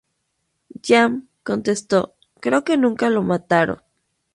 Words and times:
Jiang 0.81 1.27
contestó: 1.43 2.15
"Creo 2.39 2.63
que 2.63 2.75
nunca 2.75 3.11
lo 3.11 3.21
mataron. 3.21 3.83